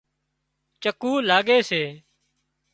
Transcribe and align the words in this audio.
چڪُولاڳي 0.81 1.57
سي 1.69 1.83